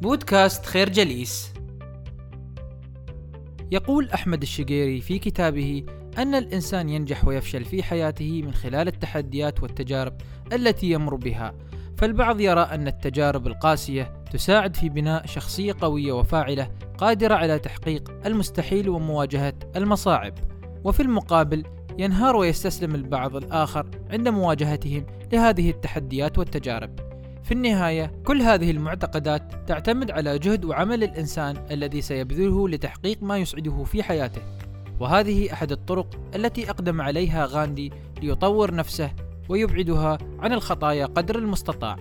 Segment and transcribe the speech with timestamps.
[0.00, 1.52] بودكاست خير جليس.
[3.72, 5.84] يقول أحمد الشقيري في كتابه
[6.18, 10.16] أن الإنسان ينجح ويفشل في حياته من خلال التحديات والتجارب
[10.52, 11.54] التي يمر بها
[11.96, 18.88] فالبعض يرى أن التجارب القاسية تساعد في بناء شخصية قوية وفاعلة قادرة على تحقيق المستحيل
[18.88, 20.34] ومواجهة المصاعب
[20.84, 21.64] وفي المقابل
[21.98, 27.07] ينهار ويستسلم البعض الآخر عند مواجهتهم لهذه التحديات والتجارب.
[27.48, 33.84] في النهاية كل هذه المعتقدات تعتمد على جهد وعمل الإنسان الذي سيبذله لتحقيق ما يسعده
[33.84, 34.42] في حياته.
[35.00, 39.10] وهذه أحد الطرق التي أقدم عليها غاندي ليطور نفسه
[39.48, 41.96] ويبعدها عن الخطايا قدر المستطاع.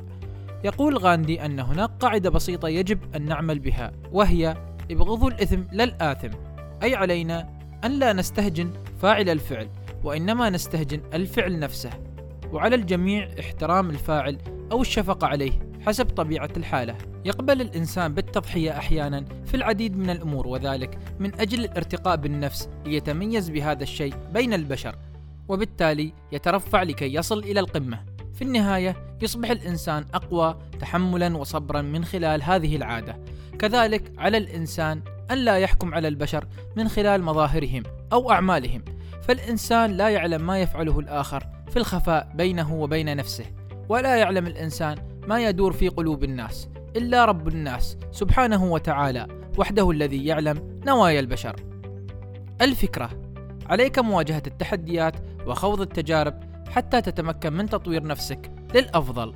[0.64, 4.58] يقول غاندي أن هناك قاعدة بسيطة يجب أن نعمل بها وهي
[4.92, 6.38] ابغضوا الإثم لا الآثم
[6.84, 7.50] أي علينا
[7.86, 9.70] أن لا نستهجن فاعل الفعل
[10.04, 11.90] وإنما نستهجن الفعل نفسه.
[12.52, 14.38] وعلى الجميع احترام الفاعل
[14.72, 15.52] أو الشفقة عليه
[15.86, 16.98] حسب طبيعة الحالة.
[17.26, 23.84] يقبل الإنسان بالتضحية أحيانا في العديد من الأمور وذلك من أجل الارتقاء بالنفس ليتميز بهذا
[23.84, 24.96] الشيء بين البشر
[25.48, 28.00] وبالتالي يترفع لكي يصل إلى القمة.
[28.34, 33.20] في النهاية يصبح الإنسان أقوى تحملا وصبرا من خلال هذه العادة.
[33.60, 38.82] كذلك على الإنسان أن لا يحكم على البشر من خلال مظاهرهم أو أعمالهم.
[39.22, 43.46] فالإنسان لا يعلم ما يفعله الآخر في الخفاء بينه وبين نفسه.
[43.90, 50.26] ولا يعلم الإنسان ما يدور في قلوب الناس إلا رب الناس سبحانه وتعالى وحده الذي
[50.26, 51.56] يعلم نوايا البشر.
[52.62, 53.10] الفكرة
[53.70, 55.14] عليك مواجهة التحديات
[55.48, 59.34] وخوض التجارب حتى تتمكن من تطوير نفسك للأفضل.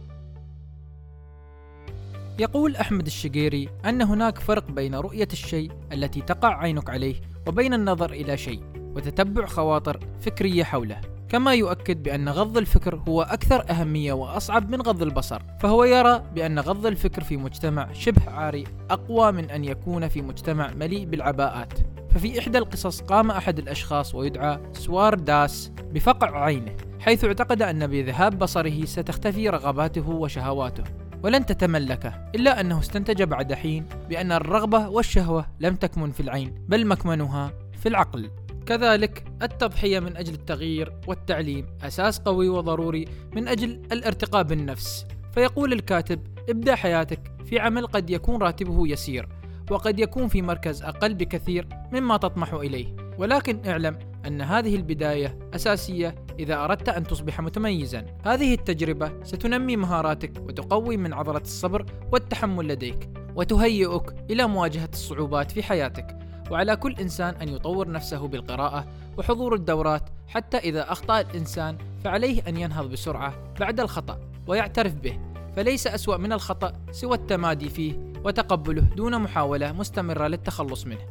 [2.40, 7.16] يقول أحمد الشقيري أن هناك فرق بين رؤية الشيء التي تقع عينك عليه
[7.48, 11.02] وبين النظر إلى شيء وتتبع خواطر فكرية حوله.
[11.32, 16.60] كما يؤكد بأن غض الفكر هو أكثر أهمية وأصعب من غض البصر فهو يرى بأن
[16.60, 21.74] غض الفكر في مجتمع شبه عاري أقوى من أن يكون في مجتمع مليء بالعباءات.
[22.10, 28.40] ففي إحدى القصص قام أحد الأشخاص ويدعى سوار داس بفقع عينه حيث اعتقد أن بذهاب
[28.40, 30.84] بصره ستختفي رغباته وشهواته
[31.24, 36.88] ولن تتملكه إلا أنه استنتج بعد حين بأن الرغبة والشهوة لم تكمن في العين بل
[36.88, 38.30] مكمنها في العقل.
[38.66, 43.06] كذلك التضحية من أجل التغيير والتعليم أساس قوي وضروري
[43.36, 45.06] من أجل الارتقاء بالنفس.
[45.34, 49.30] فيقول الكاتب ابدأ حياتك في عمل قد يكون راتبه يسير
[49.72, 52.96] وقد يكون في مركز أقل بكثير مما تطمح إليه.
[53.18, 58.06] ولكن اعلم أن هذه البداية أساسية إذا أردت أن تصبح متميزا.
[58.26, 65.64] هذه التجربة ستنمي مهاراتك وتقوي من عضلة الصبر والتحمل لديك وتهيئك إلى مواجهة الصعوبات في
[65.64, 66.18] حياتك.
[66.52, 72.58] وعلى كل إنسان أن يطور نفسه بالقراءة وحضور الدورات حتى إذا أخطأ الإنسان فعليه أن
[72.58, 75.20] ينهض بسرعة بعد الخطأ ويعترف به
[75.56, 81.06] فليس أسوأ من الخطأ سوى التمادي فيه وتقبله دون محاولة مستمرة للتخلص منه.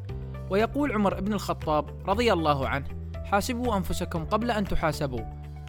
[0.50, 2.87] ويقول عمر بن الخطاب رضي الله عنه
[3.25, 5.21] حاسبوا أنفسكم قبل أن تحاسبوا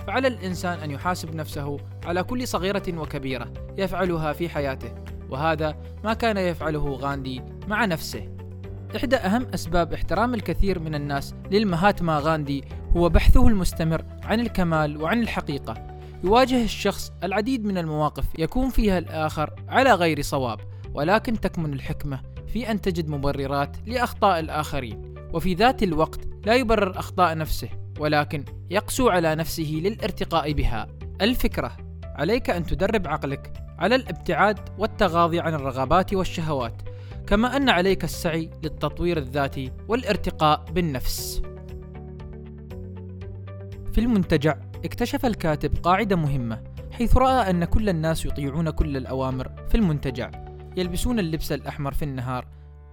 [0.08, 4.92] فعلى الإنسان أن يحاسب نفسه على كل صغيرة وكبيرة يفعلها في حياته
[5.30, 8.41] وهذا ما كان يفعله غاندي مع نفسه.
[8.96, 12.64] إحدى أهم أسباب احترام الكثير من الناس للمهاتما غاندي
[12.98, 15.74] هو بحثه المستمر عن الكمال وعن الحقيقة.
[16.24, 20.60] يواجه الشخص العديد من المواقف يكون فيها الآخر على غير صواب
[20.94, 25.16] ولكن تكمن الحكمة في أن تجد مبررات لأخطاء الآخرين.
[25.34, 27.70] وفي ذات الوقت لا يبرر أخطاء نفسه
[28.00, 30.88] ولكن يقسو على نفسه للارتقاء بها.
[31.22, 36.82] الفكرة عليك أن تدرب عقلك على الابتعاد والتغاضي عن الرغبات والشهوات.
[37.32, 41.42] كما أن عليك السعي للتطوير الذاتي والارتقاء بالنفس.
[43.92, 49.76] في المنتجع اكتشف الكاتب قاعدة مهمة حيث رأى أن كل الناس يطيعون كل الأوامر في
[49.76, 50.32] المنتجع.
[50.78, 52.48] يلبسون اللبس الأحمر في النهار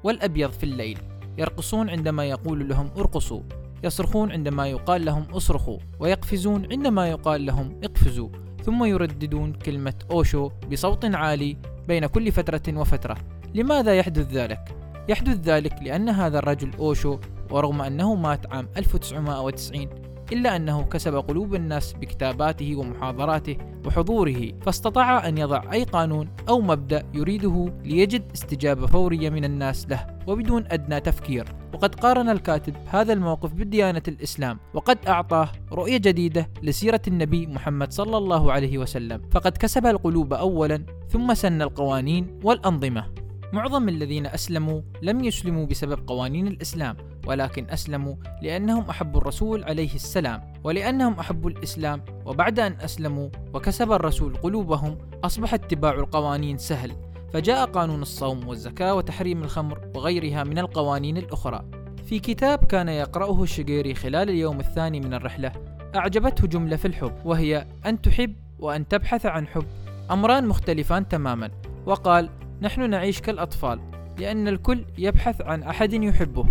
[0.04, 0.98] والأبيض في الليل.
[1.38, 3.42] يرقصون عندما يقول لهم ارقصوا.
[3.84, 5.78] يصرخون عندما يقال لهم اصرخوا.
[6.00, 8.28] ويقفزون عندما يقال لهم اقفزوا.
[8.64, 11.56] ثم يرددون كلمة أوشو بصوت عالي
[11.88, 13.37] بين كل فترة وفترة.
[13.54, 14.76] لماذا يحدث ذلك؟
[15.08, 17.18] يحدث ذلك لأن هذا الرجل أوشو
[17.50, 19.88] ورغم أنه مات عام 1990
[20.32, 23.56] إلا أنه كسب قلوب الناس بكتاباته ومحاضراته
[23.86, 30.06] وحضوره فاستطاع أن يضع أي قانون أو مبدأ يريده ليجد استجابة فورية من الناس له
[30.26, 31.44] وبدون أدنى تفكير.
[31.74, 38.16] وقد قارن الكاتب هذا الموقف بديانة الإسلام وقد أعطاه رؤية جديدة لسيرة النبي محمد صلى
[38.16, 39.22] الله عليه وسلم.
[39.30, 43.04] فقد كسب القلوب أولا ثم سن القوانين والأنظمة.
[43.52, 46.96] معظم الذين أسلموا لم يسلموا بسبب قوانين الإسلام
[47.26, 54.36] ولكن أسلموا لأنهم أحبوا الرسول عليه السلام ولأنهم أحبوا الإسلام وبعد أن أسلموا وكسب الرسول
[54.36, 56.92] قلوبهم أصبح اتباع القوانين سهل.
[57.32, 61.64] فجاء قانون الصوم والزكاة وتحريم الخمر وغيرها من القوانين الأخرى.
[62.06, 65.52] في كتاب كان يقرأه الشقيري خلال اليوم الثاني من الرحلة
[65.94, 69.64] أعجبته جملة في الحب وهي أن تحب وأن تبحث عن حب.
[70.10, 71.50] أمران مختلفان تماما
[71.86, 72.30] وقال
[72.62, 73.80] نحن نعيش كالأطفال
[74.18, 76.46] لأن الكل يبحث عن أحد يحبه.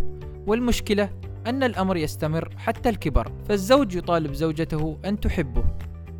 [0.47, 1.09] والمشكلة
[1.47, 5.63] أن الأمر يستمر حتى الكبر فالزوج يطالب زوجته أن تحبه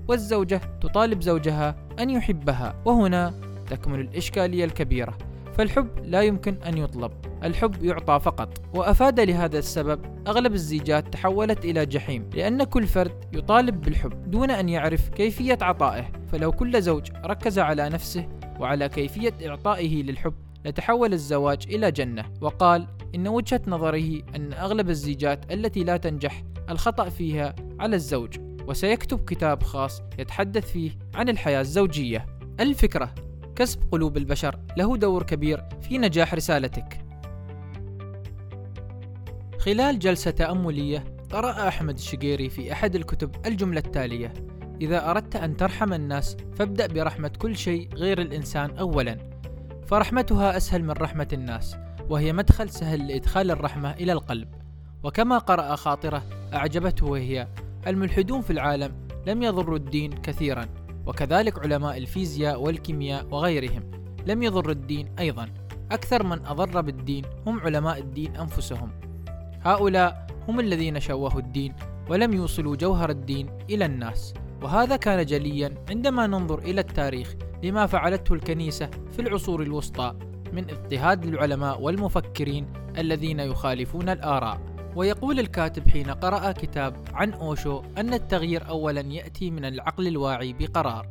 [0.07, 2.75] والزوجة تطالب زوجها أن يحبها.
[2.86, 3.34] وهنا
[3.69, 5.18] تكمن الإشكالية الكبيرة
[5.57, 7.12] فالحب لا يمكن أن يطلب
[7.44, 8.62] الحب يعطى فقط.
[8.75, 14.69] وأفاد لهذا السبب أغلب الزيجات تحولت إلى جحيم لأن كل فرد يطالب بالحب دون أن
[14.69, 16.06] يعرف كيفية عطائه.
[16.31, 18.28] فلو كل زوج ركز على نفسه
[18.59, 20.33] وعلى كيفية إعطائه للحب
[20.65, 22.25] لتحول الزواج إلى جنة.
[22.42, 28.38] وقال إن وجهة نظره أن أغلب الزيجات التي لا تنجح الخطأ فيها على الزوج
[28.68, 32.25] وسيكتب كتاب خاص يتحدث فيه عن الحياة الزوجية.
[32.59, 33.15] الفكرة
[33.56, 37.06] كسب قلوب البشر له دور كبير في نجاح رسالتك.
[39.59, 44.33] خلال جلسة تأملية قرأ أحمد الشقيري في أحد الكتب الجملة التالية
[44.82, 49.18] إذا أردت أن ترحم الناس فابدأ برحمة كل شيء غير الإنسان أولا.
[49.88, 51.76] فرحمتها أسهل من رحمة الناس
[52.10, 54.48] وهي مدخل سهل لإدخال الرحمة إلى القلب.
[55.04, 57.48] وكما قرأ خاطرة أعجبته وهي
[57.88, 60.66] الملحدون في العالم لم يضروا الدين كثيرا
[61.06, 63.92] وكذلك علماء الفيزياء والكيمياء وغيرهم
[64.26, 65.50] لم يضر الدين أيضا.
[65.92, 68.92] أكثر من أضر بالدين هم علماء الدين أنفسهم.
[69.62, 71.74] هؤلاء هم الذين شوهوا الدين
[72.10, 74.34] ولم يوصلوا جوهر الدين إلى الناس.
[74.62, 80.15] وهذا كان جليا عندما ننظر إلى التاريخ لما فعلته الكنيسة في العصور الوسطى
[80.54, 82.68] من اضطهاد العلماء والمفكرين
[82.98, 84.77] الذين يخالفون الآراء.
[84.95, 91.07] ويقول الكاتب حين قرأ كتاب عن أوشو أن التغيير أولا يأتي من العقل الواعي بقرار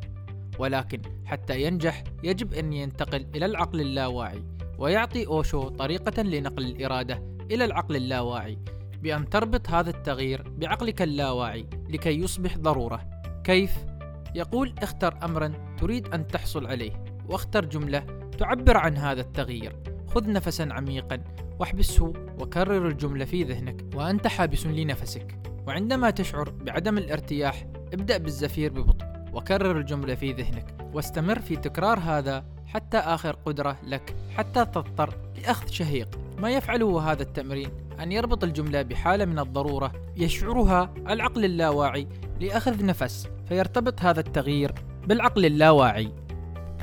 [0.58, 4.42] ولكن حتى ينجح يجب أن ينتقل إلى العقل اللاواعي
[4.78, 8.58] ويعطي أوشو طريقة لنقل الإرادة إلى العقل اللاواعي
[9.02, 13.15] بأن تربط هذا التغيير بعقلك اللاواعي لكي يصبح ضرورة.
[13.46, 13.86] كيف؟
[14.34, 18.06] يقول اختر أمرا تريد أن تحصل عليه واختر جملة
[18.38, 19.76] تعبر عن هذا التغيير.
[20.06, 21.24] خذ نفسا عميقا
[21.58, 25.38] واحبسه وكرر الجملة في ذهنك وأنت حابس لنفسك.
[25.66, 32.44] وعندما تشعر بعدم الارتياح ابدأ بالزفير ببطء وكرر الجملة في ذهنك واستمر في تكرار هذا
[32.66, 36.18] حتى آخر قدرة لك حتى تضطر لأخذ شهيق.
[36.38, 37.70] ما يفعله هذا التمرين؟
[38.00, 42.08] أن يربط الجملة بحالة من الضرورة يشعرها العقل اللاواعي
[42.40, 43.28] لأخذ نفس.
[43.48, 44.74] فيرتبط هذا التغيير
[45.06, 46.12] بالعقل اللاواعي.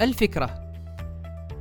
[0.02, 0.64] الفكرة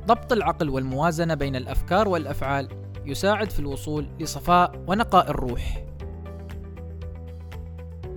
[0.05, 2.67] ضبط العقل والموازنة بين الأفكار والأفعال
[3.05, 5.85] يساعد في الوصول لصفاء ونقاء الروح.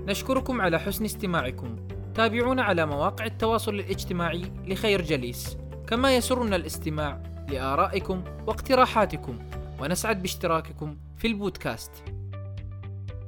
[0.06, 1.76] نشكركم على حسن استماعكم.
[2.14, 5.56] تابعونا على مواقع التواصل الاجتماعي لخير جليس.
[5.86, 9.38] كما يسرنا الاستماع لآرائكم واقتراحاتكم.
[9.80, 11.92] ونسعد باشتراككم في البودكاست.